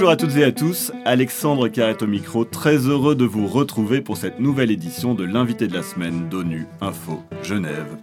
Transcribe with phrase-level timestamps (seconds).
[0.00, 4.00] Bonjour à toutes et à tous, Alexandre Carrette au micro, très heureux de vous retrouver
[4.00, 7.98] pour cette nouvelle édition de l'invité de la semaine d'ONU Info Genève.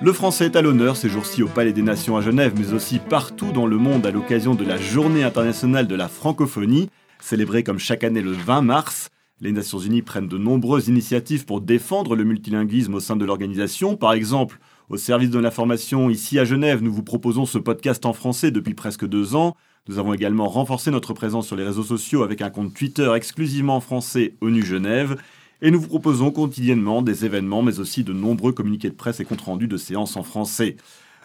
[0.00, 2.98] Le français est à l'honneur ces jours-ci au Palais des Nations à Genève, mais aussi
[2.98, 6.88] partout dans le monde à l'occasion de la Journée internationale de la francophonie,
[7.20, 9.10] célébrée comme chaque année le 20 mars.
[9.42, 13.96] Les Nations Unies prennent de nombreuses initiatives pour défendre le multilinguisme au sein de l'organisation.
[13.96, 18.14] Par exemple, au service de l'information ici à Genève, nous vous proposons ce podcast en
[18.14, 19.54] français depuis presque deux ans.
[19.86, 23.76] Nous avons également renforcé notre présence sur les réseaux sociaux avec un compte Twitter exclusivement
[23.76, 25.18] en français ONU Genève.
[25.60, 29.26] Et nous vous proposons quotidiennement des événements, mais aussi de nombreux communiqués de presse et
[29.26, 30.76] comptes rendus de séances en français.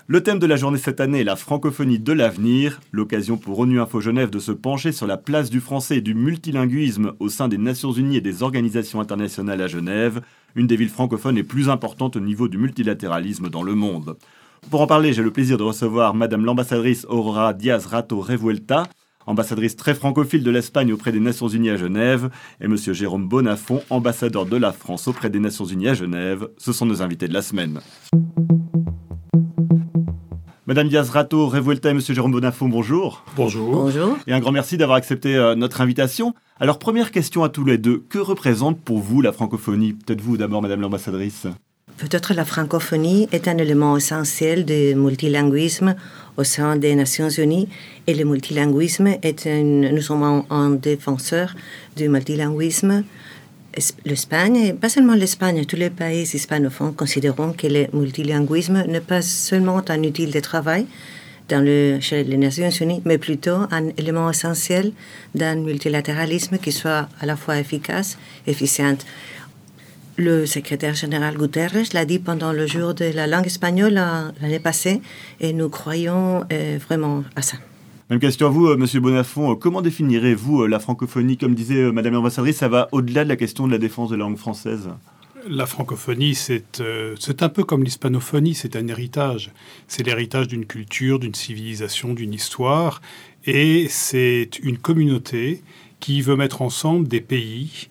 [0.07, 3.79] Le thème de la journée cette année est la francophonie de l'avenir, l'occasion pour ONU
[3.79, 7.47] Info Genève de se pencher sur la place du français et du multilinguisme au sein
[7.47, 10.19] des Nations Unies et des organisations internationales à Genève,
[10.55, 14.17] une des villes francophones les plus importantes au niveau du multilatéralisme dans le monde.
[14.69, 18.83] Pour en parler, j'ai le plaisir de recevoir Madame l'ambassadrice Aurora Diaz Rato Revuelta,
[19.25, 22.29] ambassadrice très francophile de l'Espagne auprès des Nations Unies à Genève,
[22.61, 26.49] et Monsieur Jérôme Bonafont, ambassadeur de la France auprès des Nations Unies à Genève.
[26.57, 27.79] Ce sont nos invités de la semaine.
[30.67, 33.23] Madame Diaz Rato Revuelta et Monsieur Jérôme Bonafont, bonjour.
[33.35, 33.71] Bonjour.
[33.71, 34.17] Bonjour.
[34.27, 36.35] Et un grand merci d'avoir accepté euh, notre invitation.
[36.59, 38.03] Alors, première question à tous les deux.
[38.07, 39.93] Que représente pour vous la francophonie?
[39.93, 41.47] Peut-être vous d'abord, Madame l'ambassadrice.
[41.99, 45.95] Peut-être la francophonie est un élément essentiel du multilinguisme
[46.37, 47.67] au sein des Nations Unies
[48.07, 51.53] et le multilinguisme est nous sommes un, défenseur
[51.97, 53.03] du multilinguisme.
[54.05, 59.21] L'Espagne, et pas seulement l'Espagne, tous les pays hispanophones considérons que le multilinguisme n'est pas
[59.21, 60.85] seulement un outil de travail
[61.49, 64.93] dans le, chez les Nations Unies, mais plutôt un élément essentiel
[65.35, 68.97] d'un multilatéralisme qui soit à la fois efficace, efficient.
[70.19, 75.01] Le secrétaire général Guterres l'a dit pendant le jour de la langue espagnole l'année passée
[75.39, 77.55] et nous croyons euh, vraiment à ça.
[78.09, 79.55] Même question à vous, euh, Monsieur Bonafont.
[79.55, 81.37] Comment définirez-vous euh, la francophonie?
[81.37, 84.25] Comme disait Madame l'ambassadrice, ça va au-delà de la question de la défense de la
[84.25, 84.89] langue française.
[85.47, 86.83] La francophonie, c'est
[87.17, 89.53] c'est un peu comme l'hispanophonie, c'est un héritage.
[89.87, 93.01] C'est l'héritage d'une culture, d'une civilisation, d'une histoire.
[93.45, 95.63] Et c'est une communauté
[96.01, 97.87] qui veut mettre ensemble des pays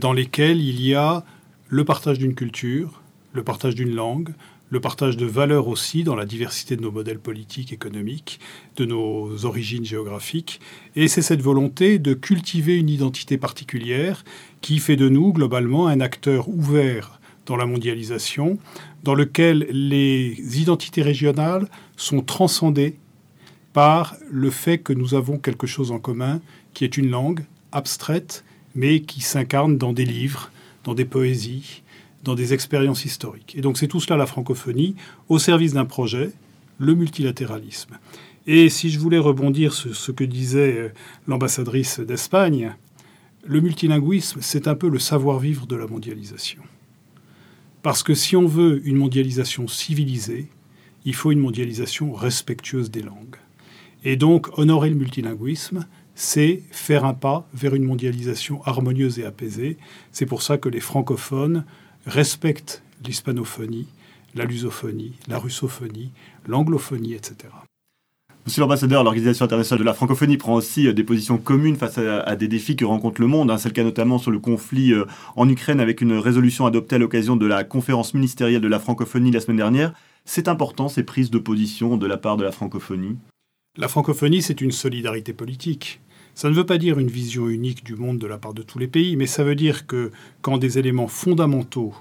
[0.00, 1.24] dans lesquels il y a
[1.72, 3.00] le partage d'une culture,
[3.32, 4.34] le partage d'une langue,
[4.68, 8.40] le partage de valeurs aussi dans la diversité de nos modèles politiques, économiques,
[8.76, 10.60] de nos origines géographiques.
[10.96, 14.22] Et c'est cette volonté de cultiver une identité particulière
[14.60, 18.58] qui fait de nous, globalement, un acteur ouvert dans la mondialisation,
[19.02, 22.96] dans lequel les identités régionales sont transcendées
[23.72, 26.42] par le fait que nous avons quelque chose en commun,
[26.74, 28.44] qui est une langue abstraite,
[28.74, 30.50] mais qui s'incarne dans des livres,
[30.84, 31.82] dans des poésies,
[32.24, 33.54] dans des expériences historiques.
[33.56, 34.94] Et donc c'est tout cela la francophonie
[35.28, 36.30] au service d'un projet,
[36.78, 37.98] le multilatéralisme.
[38.46, 40.88] Et si je voulais rebondir sur ce que disait euh,
[41.28, 42.74] l'ambassadrice d'Espagne,
[43.44, 46.62] le multilinguisme, c'est un peu le savoir-vivre de la mondialisation.
[47.82, 50.48] Parce que si on veut une mondialisation civilisée,
[51.04, 53.36] il faut une mondialisation respectueuse des langues.
[54.04, 59.76] Et donc, honorer le multilinguisme, c'est faire un pas vers une mondialisation harmonieuse et apaisée.
[60.12, 61.64] C'est pour ça que les francophones
[62.06, 63.86] respectent l'hispanophonie,
[64.34, 66.10] la lusophonie, la russophonie,
[66.46, 67.48] l'anglophonie, etc.
[68.44, 72.34] Monsieur l'ambassadeur, l'Organisation internationale de la francophonie prend aussi euh, des positions communes face à,
[72.34, 73.52] des défis que rencontre le monde.
[73.52, 73.58] Hein.
[73.58, 75.04] C'est le cas notamment sur le conflit euh,
[75.36, 79.30] en Ukraine avec une résolution adoptée à l'occasion de la conférence ministérielle de la francophonie
[79.30, 79.92] la semaine dernière.
[80.24, 83.16] C'est important ces prises de position de la part de la francophonie?
[83.78, 86.00] La francophonie, c'est une solidarité politique.
[86.34, 88.78] Ça ne veut pas dire une vision unique du monde de la part de tous
[88.78, 90.10] les pays, mais ça veut dire que
[90.42, 91.94] quand des éléments fondamentaux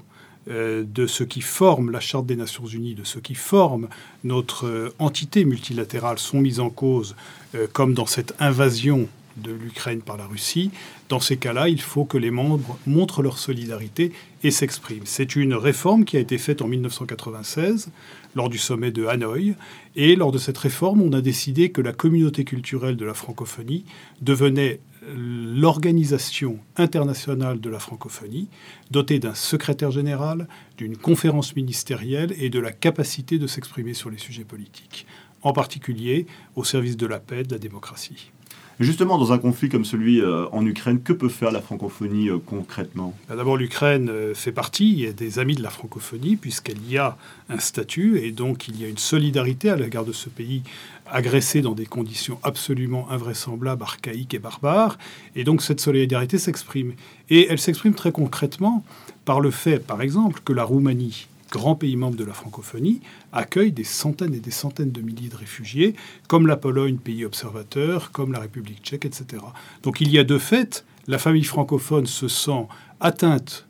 [0.50, 3.88] euh, de ce qui forme la Charte des Nations Unies, de ce qui forme
[4.26, 7.16] notre euh, entité multilatérale sont mis en cause,
[7.56, 9.08] euh, comme dans cette invasion
[9.42, 10.72] de l'Ukraine par la Russie,
[11.10, 14.12] dans ces cas-là, il faut que les membres montrent leur solidarité
[14.44, 15.06] et s'expriment.
[15.06, 17.90] C'est une réforme qui a été faite en 1996
[18.36, 19.56] lors du sommet de Hanoï.
[19.96, 23.84] Et lors de cette réforme, on a décidé que la communauté culturelle de la francophonie
[24.22, 24.80] devenait
[25.16, 28.48] l'organisation internationale de la francophonie,
[28.92, 30.48] dotée d'un secrétaire général,
[30.78, 35.08] d'une conférence ministérielle et de la capacité de s'exprimer sur les sujets politiques,
[35.42, 38.32] en particulier au service de la paix et de la démocratie.
[38.82, 42.40] Justement, dans un conflit comme celui euh, en Ukraine, que peut faire la francophonie euh,
[42.44, 43.14] concrètement?
[43.30, 47.16] Bah, D'abord, l'Ukraine euh, fait partie des amis de la francophonie, puisqu'il y a
[47.50, 50.64] un statut, et donc il y a une solidarité à l'égard de ce pays
[51.12, 54.98] agressé dans des conditions absolument invraisemblables, archaïques et barbares.
[55.36, 56.94] Et donc cette solidarité s'exprime.
[57.30, 58.84] Et elle s'exprime très concrètement
[59.26, 63.02] par le fait, par exemple, que la Roumanie grands pays membres de la francophonie,
[63.32, 65.96] accueillent des centaines et des centaines de milliers de réfugiés,
[66.28, 69.44] comme la Pologne, pays observateur, comme la République tchèque, etc.
[69.84, 72.68] Donc il y a de fait, la famille francophone se sent
[73.00, 73.68] atteinte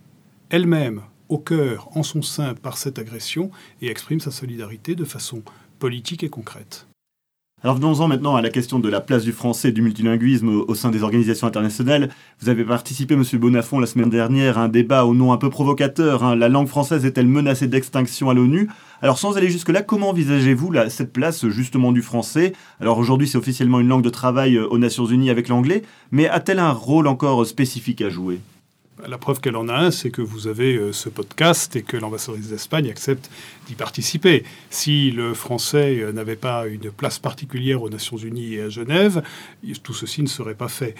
[0.49, 3.51] elle-même au cœur, en son sein, par cette agression
[3.81, 5.43] et exprime sa solidarité de façon
[5.79, 6.87] politique et concrète.
[7.63, 10.73] Alors venons-en maintenant à la question de la place du français et du multilinguisme au,
[10.73, 12.09] sein des organisations internationales.
[12.39, 15.51] Vous avez participé, Monsieur Bonafont, la semaine dernière à un débat au nom un peu
[15.51, 16.23] provocateur.
[16.23, 16.35] Hein.
[16.35, 18.67] La langue française est-elle menacée d'extinction à l'ONU?
[19.03, 22.53] Alors sans aller jusque-là, comment envisagez-vous cette place justement du français?
[22.79, 26.27] Alors aujourd'hui c'est officiellement une langue de travail euh, aux Nations Unies avec l'anglais, mais
[26.27, 28.39] a-t-elle un rôle encore spécifique à jouer?
[29.07, 31.98] La preuve qu'elle en a un, c'est que vous avez euh, ce podcast et que
[31.98, 33.30] l'ambassadrice d'Espagne accepte
[33.68, 34.44] d'y participer.
[34.69, 39.24] Si le français euh, n'avait pas une place particulière aux Nations Unies et à Genève,
[39.83, 40.95] tout ceci ne serait pas fait.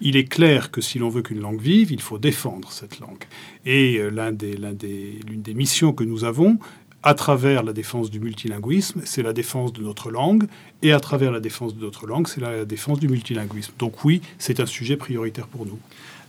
[0.00, 3.24] Il est clair que si l'on veut qu'une langue vive, il faut défendre cette langue.
[3.66, 4.36] Et euh, l'une
[4.76, 6.58] des, des missions que nous avons,
[7.02, 10.46] à travers la défense du multilinguisme, c'est la défense de notre langue,
[10.82, 13.72] et à travers la défense de notre langue, c'est la défense du multilinguisme.
[13.78, 15.78] Donc oui, c'est un sujet prioritaire pour nous.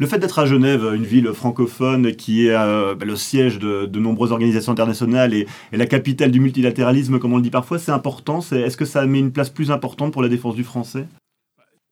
[0.02, 4.00] Le fait d'être à Genève, une ville francophone qui est euh, bah, le siège de,
[4.00, 8.40] nombreuses organisations internationales et, la capitale du multilatéralisme, comme on le dit parfois, c'est important.
[8.40, 11.06] Est-ce que ça met une place plus importante pour la défense du français?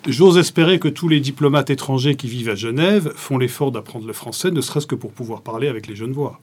[0.07, 4.13] J'ose espérer que tous les diplomates étrangers qui vivent à Genève font l'effort d'apprendre le
[4.13, 6.39] français, ne serait-ce que pour pouvoir parler avec les Genevois.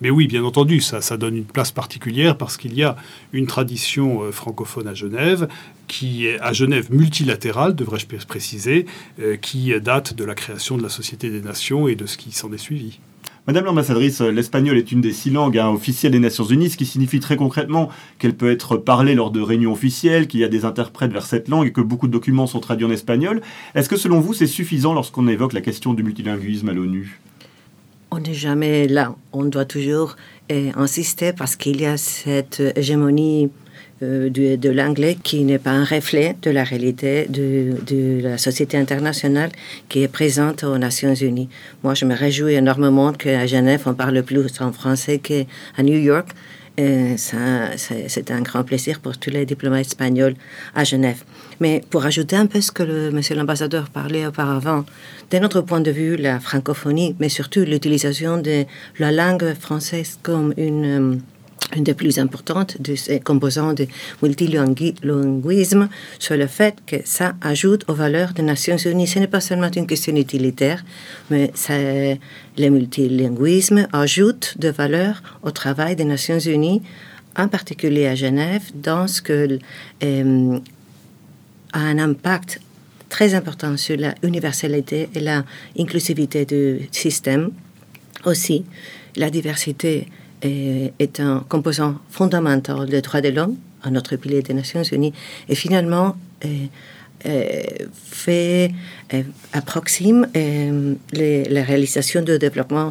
[0.00, 2.96] Mais oui, bien entendu, ça, donne une place particulière parce qu'il y a
[3.32, 5.48] une tradition euh, francophone à Genève,
[5.88, 8.86] qui est à Genève multilatérale, devrais-je préciser,
[9.20, 12.32] euh, qui date de la création de la Société des Nations et de ce qui
[12.32, 12.98] s'en est suivi.
[13.46, 16.86] Madame l'ambassadrice, l'espagnol est une des six langues hein, officielles des Nations Unies, ce qui
[16.86, 17.88] signifie très concrètement
[18.18, 21.48] qu'elle peut être parlée lors de réunions officielles, qu'il y a des interprètes vers cette
[21.48, 23.40] langue et que beaucoup de documents sont traduits en espagnol.
[23.74, 27.20] Est-ce que selon vous c'est suffisant lorsqu'on évoque la question du multilinguisme à l'ONU?
[28.10, 29.14] On n'est jamais là.
[29.32, 30.16] On doit toujours
[30.48, 33.50] eh, insister parce qu'il y a cette hégémonie
[34.02, 38.76] euh, de, l'anglais qui n'est pas un reflet de la réalité de, de, la société
[38.78, 39.50] internationale
[39.88, 41.50] qui est présente aux Nations Unies.
[41.82, 46.28] Moi, je me réjouis énormément qu'à Genève, on parle plus en français qu'à New York.
[47.16, 50.34] C'est un grand plaisir pour tous les diplomates espagnols
[50.74, 51.22] à Genève.
[51.60, 54.84] Mais pour ajouter un peu ce que le, monsieur l'ambassadeur parlait auparavant,
[55.30, 58.64] de notre point de vue, la francophonie, mais surtout l'utilisation de
[58.98, 61.16] la langue française comme une euh,
[61.76, 63.86] une des plus importantes de ces composants de
[64.22, 69.06] multilinguisme sur le fait que ça ajoute aux valeurs des Nations Unies.
[69.06, 70.84] Ce n'est pas seulement une question utilitaire,
[71.30, 71.52] mais
[72.58, 76.82] le multilinguisme ajoute de valeurs au travail des Nations Unies,
[77.36, 79.58] en particulier à Genève, dans ce que
[80.02, 80.58] euh,
[81.72, 82.60] a un impact
[83.08, 85.44] très important sur la universalité et la
[85.78, 87.50] inclusivité du système.
[88.24, 88.64] Aussi,
[89.16, 90.06] la diversité
[90.42, 95.12] est un composant fondamental des droits de l'homme à notre pilier des Nations Unies
[95.48, 96.16] et finalement
[98.04, 98.72] fait
[99.52, 102.90] approxime les, réalisations de développement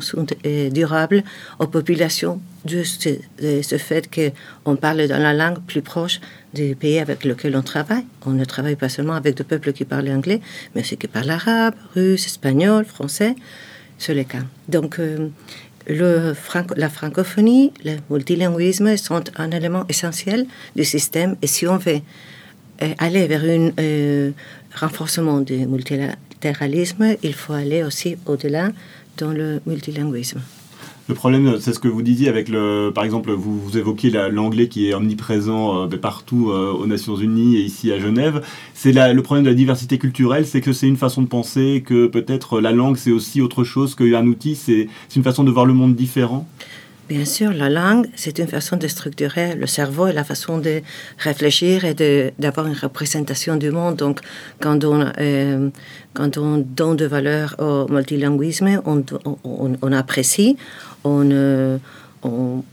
[0.71, 1.23] durable
[1.59, 3.09] aux populations juste
[3.41, 6.19] de ce fait qu'on parle dans la langue plus proche
[6.53, 8.05] des pays avec lesquels on travaille.
[8.25, 10.41] On ne travaille pas seulement avec des peuples qui parlent anglais,
[10.73, 13.35] mais aussi qui parlent arabe, russe, espagnol, français.
[13.97, 14.43] C'est le cas.
[14.67, 15.29] Donc, euh,
[15.89, 20.45] la francophonie, le multilinguisme sont un élément essentiel
[20.75, 21.35] du système.
[21.41, 22.01] Et si on veut
[22.81, 24.31] euh, aller vers un euh,
[24.75, 28.71] renforcement du multilatéralisme, il faut aller aussi au-delà
[29.17, 30.41] dans le multilinguisme.
[31.09, 34.67] Le problème, c'est ce que vous disiez avec le, par exemple, vous, vous évoquiez l'anglais
[34.67, 38.43] qui est omniprésent euh, ben, partout euh, aux Nations Unies et ici à Genève.
[38.75, 42.05] C'est le problème de la diversité culturelle, c'est que c'est une façon de penser, que
[42.05, 45.73] peut-être la langue c'est aussi autre chose qu'un outil, c'est une façon de voir le
[45.73, 46.47] monde différent.
[47.09, 50.83] Bien sûr, la langue, c'est une façon de structurer le cerveau et la façon de
[51.17, 51.95] réfléchir et
[52.37, 53.95] d'avoir une représentation du monde.
[53.95, 54.19] Donc,
[54.59, 55.71] quand on, euh,
[56.13, 59.03] quand on donne de valeur au multilinguisme, on,
[59.81, 60.55] on, apprécie,
[61.03, 61.79] on, euh,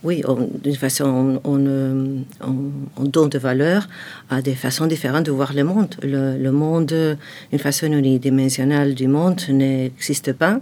[0.02, 0.22] oui,
[0.62, 3.88] d'une façon, on, on, donne de valeur
[4.28, 5.94] à des façons différentes de voir le monde.
[6.02, 7.16] Le, le monde,
[7.52, 10.60] une façon unidimensionnelle du monde n'existe pas,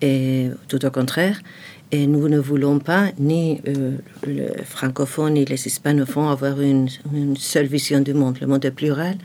[0.00, 1.38] et tout au contraire.
[1.94, 6.88] Et nous ne voulons pas, ni euh, les francophones ni les hispanophones, avoir une,
[7.36, 8.38] seule vision du monde.
[8.40, 9.18] Le monde est plural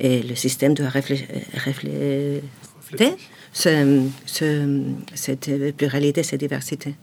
[0.00, 2.42] et le système doit refléter
[5.14, 6.96] cette pluralité, cette diversité.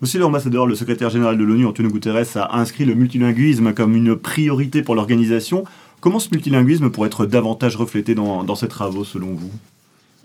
[0.00, 4.16] Monsieur l'ambassadeur, le secrétaire général de l'ONU, Antonio Guterres, a inscrit le multilinguisme comme une
[4.16, 5.64] priorité pour l'organisation.
[6.00, 9.52] Comment ce multilinguisme pourrait être davantage reflété dans, dans ces travaux, selon vous?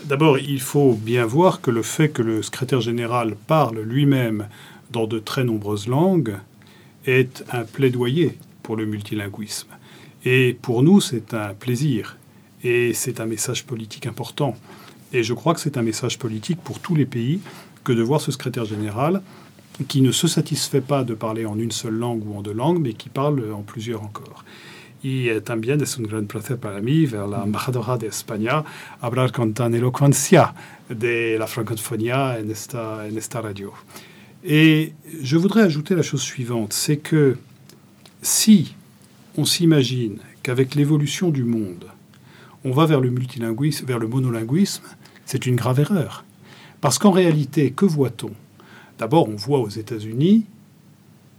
[0.06, 4.48] D'abord, il faut bien voir que le fait que le secrétaire général parle lui-même
[4.92, 6.38] dans de très nombreuses langues
[7.06, 9.68] est un plaidoyer pour le multilinguisme.
[10.26, 12.18] Et pour nous, c'est un plaisir.
[12.64, 14.56] Et c'est un message politique important.
[15.12, 17.40] Et je crois que c'est un message politique pour tous les pays
[17.84, 19.22] que de voir ce secrétaire général
[19.88, 22.80] qui ne se satisfait pas de parler en une seule langue ou en deux langues,
[22.80, 24.44] mais qui parle en plusieurs encore.
[25.02, 28.64] Y también es un gran placer para mí ver la embajadora de España
[29.00, 30.54] hablar con tan elocuencia
[30.90, 33.74] de la francofonía en esta, en esta radio.
[34.44, 37.38] Et je voudrais ajouter la chose suivante, c'est que
[38.22, 38.76] si
[39.38, 41.86] on s'imagine qu'avec l'évolution du monde,
[42.64, 44.84] on va vers le multilinguisme, vers le monolinguisme,
[45.26, 46.26] c'est une grave erreur.
[46.82, 48.32] Parce qu'en réalité, que voit-on?
[48.98, 50.46] D'abord, on voit aux États-Unis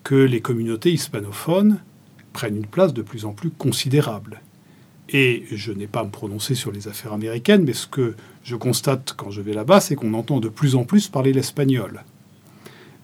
[0.04, 1.78] que les communautés hispanophones
[2.32, 4.40] prennent une place de plus en plus considérable.
[5.08, 8.54] Et je n'ai pas à me prononcer sur les affaires américaines, mais ce que je
[8.54, 12.04] constate quand je vais là-bas, c'est qu'on entend de plus en plus parler l'espagnol.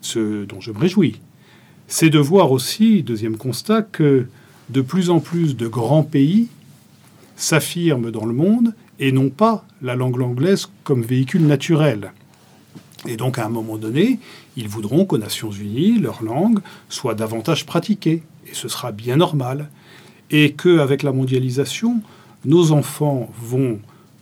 [0.01, 1.19] Ce dont je me réjouis.
[1.87, 4.27] C'est de voir aussi, deuxième constat, que
[4.69, 6.47] de plus en plus de grands pays
[7.35, 12.11] s'affirment dans le monde et non pas la langue anglaise comme véhicule naturel.
[13.07, 14.19] Et donc, à un moment donné,
[14.55, 18.23] ils voudront qu'aux Nations Unies, leur langue soit davantage pratiquée.
[18.49, 19.69] Et ce sera bien normal.
[20.31, 22.01] Et qu'avec la mondialisation,
[22.45, 23.79] nos enfants vont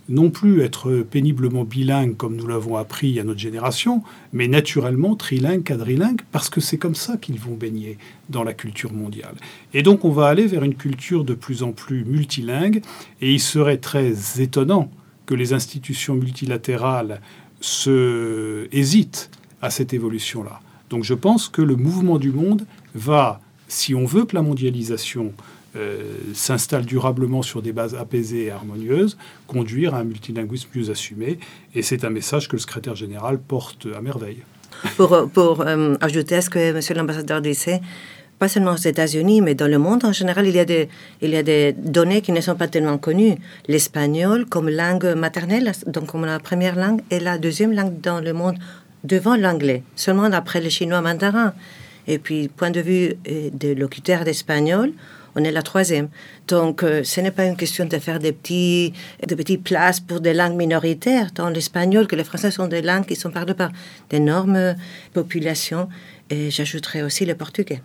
[0.07, 4.03] non plus être péniblement bilingues comme nous l'avons appris à notre génération,
[4.33, 7.97] mais naturellement trilingues, quadrilingues, parce que c'est comme ça qu'ils vont baigner
[8.29, 9.35] dans la culture mondiale.
[9.73, 12.81] Et donc on va aller vers une culture de plus en plus multilingue,
[13.21, 14.91] et il serait très étonnant
[15.25, 17.19] que les institutions multilatérales
[17.59, 20.61] se hésitent à cette évolution-là.
[20.91, 23.41] Donc je pense que le mouvement du monde va,
[23.75, 25.33] si on veut que la mondialisation
[25.75, 26.01] euh,
[26.33, 29.17] s'installe durablement sur des bases apaisées et harmonieuses,
[29.47, 31.39] conduire à un multilinguisme mieux assumé.
[31.75, 34.43] Et c'est un message que le secrétaire général porte à merveille.
[34.95, 36.79] Pour, pour euh, ajouter à ce que M.
[36.95, 37.81] l'ambassadeur disait,
[38.39, 40.87] pas seulement aux États-Unis, mais dans le monde en général, il y, a des,
[41.21, 43.35] il y a des données qui ne sont pas tellement connues.
[43.67, 48.31] L'espagnol comme langue maternelle, donc comme la première langue, et la deuxième langue dans le
[48.31, 48.55] monde
[49.03, 51.53] devant l'anglais, seulement après le chinois mandarin.
[52.07, 54.93] Et puis, point de vue euh, des locuteurs d'espagnol,
[55.35, 56.09] on est la troisième.
[56.47, 58.93] Donc, euh, ce n'est pas une question de faire des petits,
[59.27, 61.31] de petites places pour des langues minoritaires.
[61.35, 63.71] Dans l'espagnol, que les français sont des langues qui sont parlées par
[64.09, 64.75] d'énormes
[65.13, 65.89] populations.
[66.29, 67.81] Et j'ajouterai aussi le portugais.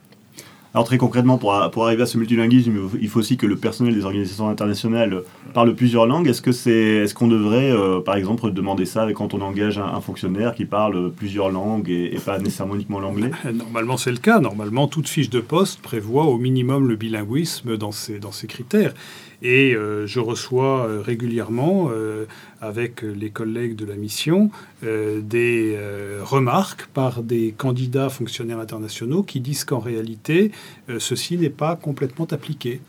[0.73, 3.93] Alors très concrètement, pour, pour, arriver à ce multilinguisme, il faut aussi que le personnel
[3.93, 5.23] des organisations internationales
[5.53, 6.29] parle plusieurs langues.
[6.29, 10.67] Est-ce est-ce qu'on devrait, euh, par exemple, demander ça quand on engage un, fonctionnaire qui
[10.67, 13.33] parle plusieurs langues et, pas nécessairement uniquement l'anglais?
[13.53, 14.39] Normalement, c'est le cas.
[14.39, 18.95] Normalement, toute fiche de poste prévoit au minimum le bilinguisme dans dans ses critères.
[19.43, 22.27] Et euh, je reçois euh, régulièrement, euh,
[22.61, 24.51] avec les collègues de la mission,
[24.83, 25.79] des
[26.23, 30.53] remarques par des candidats fonctionnaires internationaux qui disent qu'en réalité,
[30.99, 32.83] ceci n'est pas complètement appliqué.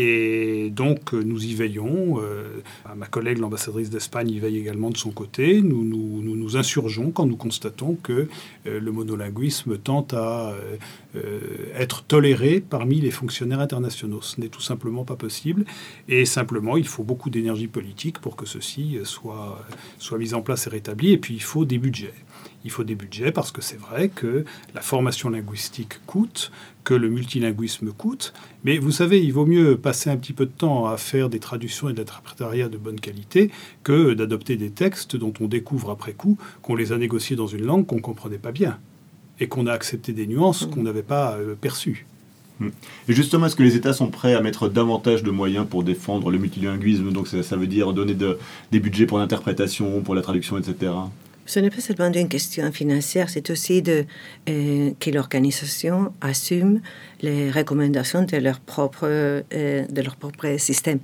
[0.00, 2.20] Et donc, euh, nous y veillons.
[2.22, 2.62] Euh,
[2.96, 5.60] ma collègue, l'ambassadrice d'Espagne, y veille également de son côté.
[5.60, 8.28] Nous nous, insurgeons quand nous constatons que
[8.66, 10.54] euh, le monolinguisme tente à
[11.76, 14.22] être toléré parmi les fonctionnaires internationaux.
[14.22, 15.64] Ce n'est tout simplement pas possible.
[16.08, 19.64] Et simplement, il faut beaucoup d'énergie politique pour que ceci soit,
[19.98, 21.12] soit mis en place et rétabli.
[21.12, 22.14] Et puis, il faut des budgets.
[22.64, 26.50] Il faut des budgets parce que c'est vrai que la formation linguistique coûte,
[26.84, 28.32] que le multilinguisme coûte.
[28.64, 31.38] Mais vous savez, il vaut mieux passer un petit peu de temps à faire des
[31.38, 33.50] traductions et de l'interprétariat de bonne qualité
[33.84, 37.64] que d'adopter des textes dont on découvre après coup qu'on les a négociés dans une
[37.64, 38.78] langue qu'on ne comprenait pas bien
[39.40, 42.06] et qu'on a accepté des nuances qu'on n'avait pas euh, perçues.
[42.60, 42.70] Hmm.
[43.08, 46.30] Et justement, est-ce que les États sont prêts à mettre davantage de moyens pour défendre
[46.30, 47.12] le multilinguisme?
[47.12, 48.16] Donc ça, veut dire donner
[48.72, 50.92] des budgets pour l'interprétation, pour la traduction, etc.
[51.48, 54.04] Ce n'est pas seulement une question financière, c'est aussi de,
[54.50, 56.82] euh, que l'organisation assume
[57.22, 60.98] les recommandations de leur propre, euh, de leur propre système.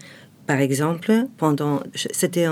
[0.46, 2.46] Par exemple, pendant, c'était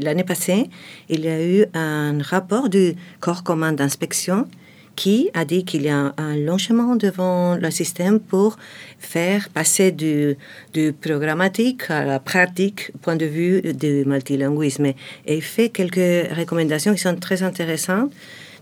[0.00, 0.70] l'année passée,
[1.10, 4.48] il y a eu un rapport du corps commun d'inspection
[4.96, 8.56] qui a dit qu'il y a un long chemin devant le système pour
[8.98, 10.36] faire passer du,
[10.72, 14.86] du programmatique à la pratique point de vue du multilinguisme.
[14.86, 18.12] Et il fait quelques recommandations qui sont très intéressantes.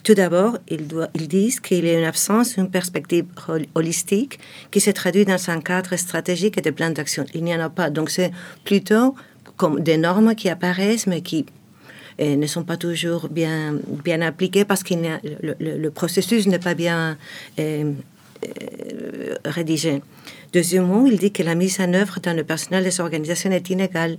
[0.02, 3.26] Tout d'abord, ils, ils, disent qu'il y a une absence d'une perspective
[3.74, 4.38] holistique
[4.70, 7.26] qui se traduit dans un cadre stratégique et de plan d'action.
[7.34, 7.90] Il n'y en a pas.
[7.90, 8.30] Donc, c'est
[8.64, 9.14] plutôt
[9.58, 11.44] comme des normes qui apparaissent, mais qui
[12.20, 17.16] ne sont pas toujours bien, bien appliquées parce que le, le, processus n'est pas bien
[17.58, 17.92] euh,
[18.44, 20.02] euh, rédigé.
[20.52, 24.18] Deuxièmement, il dit que la mise en œuvre dans le personnel des organisations est inégale.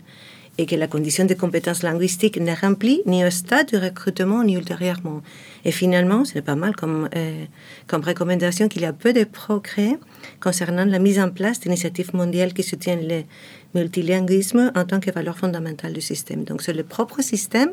[0.58, 4.56] et que la condition de compétence linguistique n'est remplie ni au stade du recrutement ni
[4.56, 5.22] ultérieurement.
[5.66, 7.46] Et finalement, c'est pas mal comme, euh,
[7.88, 9.98] comme recommandation qu'il y a peu de progrès
[10.40, 13.24] concernant la mise en place d'initiatives mondiales qui soutiennent le
[13.74, 16.44] multilinguisme en tant que valeur fondamentale du système.
[16.44, 17.72] Donc c'est le propre système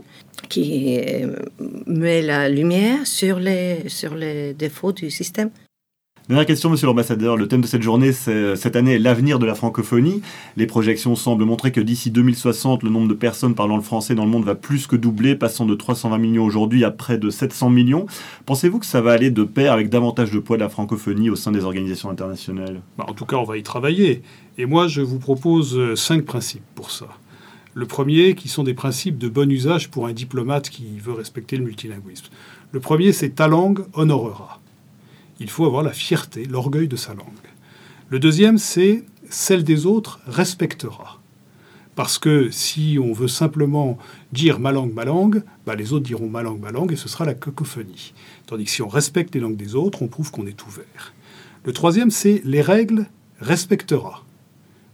[0.48, 1.36] qui euh,
[1.86, 5.50] met la lumière sur les, sur les défauts du système.
[6.28, 7.38] Dernière question, monsieur l'ambassadeur.
[7.38, 10.20] Le thème de cette journée, c'est cette année l'avenir de la francophonie.
[10.58, 14.26] Les projections semblent montrer que d'ici 2060, le nombre de personnes parlant le français dans
[14.26, 17.70] le monde va plus que doubler, passant de 320 millions aujourd'hui à près de 700
[17.70, 18.04] millions.
[18.44, 21.34] Pensez-vous que ça va aller de pair avec davantage de poids de la francophonie au
[21.34, 22.82] sein des organisations internationales?
[22.98, 24.20] Bah, En tout cas, on va y travailler.
[24.58, 27.06] Et moi, je vous propose euh, cinq principes pour ça.
[27.72, 31.56] Le premier, qui sont des principes de bon usage pour un diplomate qui veut respecter
[31.56, 32.26] le multilinguisme.
[32.72, 34.60] Le premier, c'est ta langue honorera
[35.40, 37.26] il faut avoir la fierté, l'orgueil de sa langue.
[38.10, 41.20] Le deuxième, c'est celle des autres respectera.
[41.94, 43.98] Parce que si on veut simplement
[44.32, 47.08] dire ma langue, ma langue, bah les autres diront ma langue, ma langue, et ce
[47.08, 48.14] sera la cacophonie.
[48.46, 51.12] Tandis que si on respecte les langues des autres, on prouve qu'on est ouvert.
[51.64, 53.06] Le troisième, c'est les règles
[53.40, 54.24] respectera.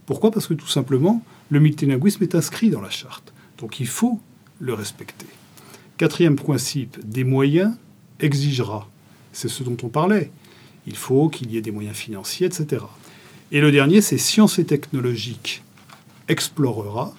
[0.05, 0.31] Pourquoi?
[0.31, 3.33] Parce que tout simplement, le multilinguisme est inscrit dans la charte.
[3.59, 4.19] Donc il faut
[4.59, 5.27] le respecter.
[5.97, 7.75] Quatrième principe, des moyens
[8.19, 8.89] exigera
[9.35, 10.31] c'est ce dont on parlait.
[10.87, 12.83] Il faut qu'il y ait des moyens financiers, etc.
[13.51, 15.61] Et le dernier, c'est science et technologique
[16.27, 17.13] explorera,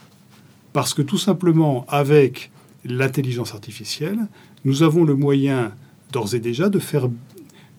[0.73, 2.51] parce que tout simplement, avec
[2.85, 4.19] l'intelligence artificielle,
[4.65, 5.73] nous avons le moyen
[6.11, 7.09] d'ores et déjà de faire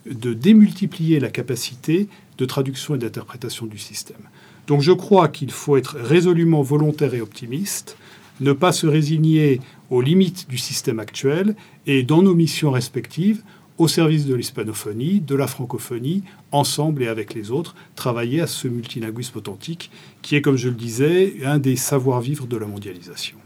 [0.06, 4.22] de démultiplier la capacité de traduction et d'interprétation du système.
[4.67, 7.98] Donc je crois qu'il faut être résolument volontaire et optimiste,
[8.39, 11.56] ne pas se résigner aux limites du système actuel
[11.88, 13.41] et dans nos missions respectives,
[13.77, 18.67] au service de l'hispanophonie, de la francophonie, ensemble et avec les autres, travailler à ce
[18.67, 19.91] multilinguisme authentique
[20.22, 23.38] qui est, comme je le disais, un des savoir-vivre de la mondialisation.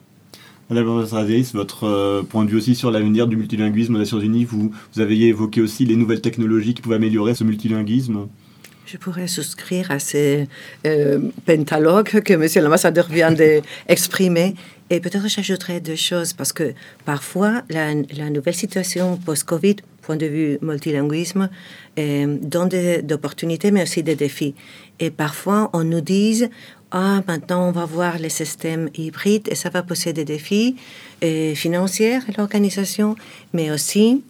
[0.69, 4.45] Madame ambassadrice, votre euh, point de vue aussi sur l'avenir du multilinguisme aux Nations Unies,
[4.45, 8.27] vous, vous avez évoqué aussi les nouvelles technologies qui pouvaient améliorer ce multilinguisme.
[8.85, 10.47] Je pourrais souscrire à ces
[10.85, 14.55] euh, pentalogues que Monsieur l'ambassadeur vient d'exprimer.
[14.89, 16.73] Et peut-être j'ajouterais deux choses, parce que
[17.05, 21.49] parfois, la, la nouvelle situation post-Covid point de vue multilinguisme,
[21.99, 24.55] euh, donne des, opportunités, mais aussi des défis.
[24.99, 26.45] Et parfois, on nous dit,
[26.91, 30.75] ah, maintenant, on va voir les systèmes hybrides et ça va poser des défis
[31.23, 33.15] euh, financiers à l'organisation,
[33.53, 34.23] mais aussi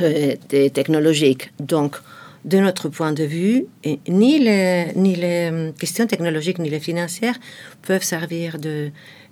[0.00, 1.52] euh, des technologiques.
[1.60, 1.96] Donc,
[2.44, 3.98] de notre point de vue, les,
[4.96, 7.38] ni les questions technologiques ni les financières
[7.82, 8.90] peuvent servir de,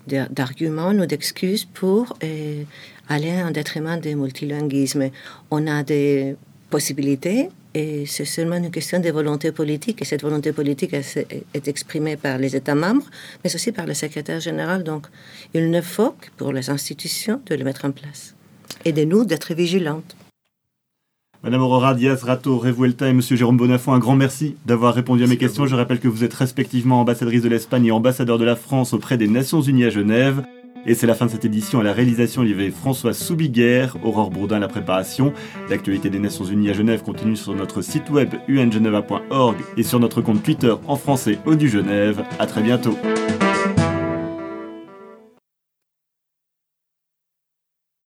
[0.08, 2.62] d'arguments ou d'excuses pour euh,
[3.08, 5.10] aller en détriment du multilinguisme.
[5.50, 6.36] On a des
[6.70, 10.02] possibilités et c'est seulement une question de volonté politique.
[10.02, 13.06] Et cette volonté politique est exprimée par les États membres,
[13.44, 14.82] mais aussi par le secrétaire général.
[14.82, 15.06] Donc,
[15.54, 18.34] il ne faut que pour les institutions de le mettre en place.
[18.84, 20.16] Et de nous d'être vigilantes.
[21.44, 25.28] Madame Aurora Diaz, Rato, Revuelta et Monsieur Jérôme Bonafont, un grand merci d'avoir répondu à
[25.28, 25.66] mes questions.
[25.66, 29.16] Je rappelle que vous êtes respectivement ambassadrice de l'Espagne et ambassadeur de la France auprès
[29.16, 30.42] des Nations Unies à Genève.
[30.84, 31.78] Et c'est la fin de cette édition.
[31.78, 35.32] À la réalisation, il y avait François Soubiguerre, Aurore Bourdin à la préparation.
[35.70, 40.22] L'actualité des Nations Unies à Genève continue sur notre site web ungeneva.org et sur notre
[40.22, 42.24] compte Twitter en français au du Genève.
[42.40, 42.96] À très bientôt.